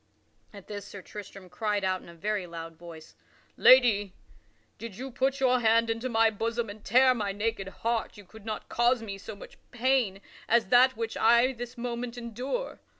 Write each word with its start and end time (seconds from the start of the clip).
At 0.51 0.65
this 0.65 0.87
Sir 0.87 1.03
Tristram 1.03 1.47
cried 1.47 1.83
out 1.83 2.01
in 2.01 2.09
a 2.09 2.15
very 2.15 2.47
loud 2.47 2.75
voice: 2.75 3.13
"Lady, 3.55 4.13
did 4.79 4.97
you 4.97 5.11
put 5.11 5.39
your 5.39 5.59
hand 5.59 5.91
into 5.91 6.09
my 6.09 6.31
bosom 6.31 6.71
and 6.71 6.83
tear 6.83 7.13
my 7.13 7.31
naked 7.31 7.67
heart, 7.67 8.17
you 8.17 8.25
could 8.25 8.43
not 8.43 8.67
cause 8.67 9.03
me 9.03 9.19
so 9.19 9.35
much 9.35 9.59
pain 9.69 10.19
as 10.49 10.69
that 10.69 10.97
which 10.97 11.15
I 11.15 11.51
this 11.53 11.77
moment 11.77 12.17
endure. 12.17 12.79